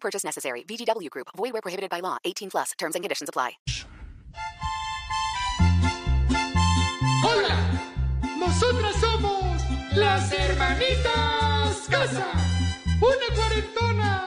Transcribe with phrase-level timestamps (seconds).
[0.00, 0.64] Purchase necessary.
[0.64, 1.28] VGW Group.
[1.36, 2.16] Void where prohibited by law.
[2.24, 2.72] 18 plus.
[2.78, 3.58] Terms and conditions apply.
[7.20, 7.56] Hola,
[8.38, 9.62] nosotras somos
[9.96, 12.26] las hermanitas Casa.
[13.00, 14.26] Una cuarentona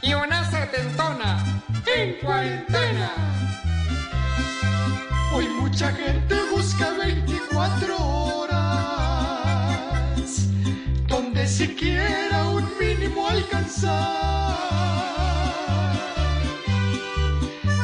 [0.00, 3.12] y una setentona en cuarentena.
[5.32, 8.54] Hoy mucha gente busca 24 horas
[11.08, 12.33] donde siquiera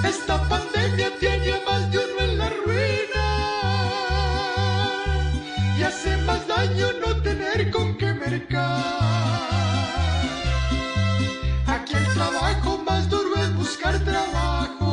[0.05, 3.27] Esta pandemia tiene más de uno en la ruina
[5.77, 9.49] y hace más daño no tener con qué mercar.
[11.67, 14.93] Aquí el trabajo más duro es buscar trabajo.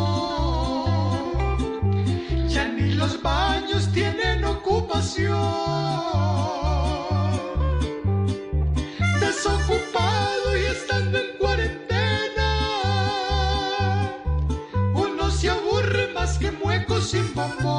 [2.47, 4.06] Ya ni los baños tienen
[17.07, 17.71] sin bombón.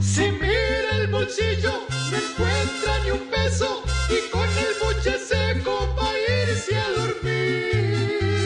[0.00, 1.72] Si mira el bolsillo,
[2.10, 8.40] no encuentra ni un peso y con el buche seco va a irse a dormir.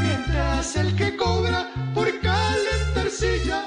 [0.00, 3.66] Mientras el que cobra por calentar silla